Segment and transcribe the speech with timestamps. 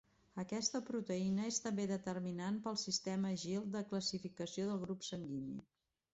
[0.43, 5.63] Aquesta proteïna és també determinant per al sistema Gil de classificació del grup sanguini.